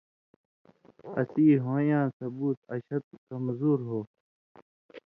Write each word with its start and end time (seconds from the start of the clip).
اسیں 1.19 1.61
ہُوئن٘یاں 1.63 2.05
ثُبوت 2.17 2.57
اشتوۡ 2.73 3.05
(کمزور) 3.29 3.79
ہو 3.89 3.99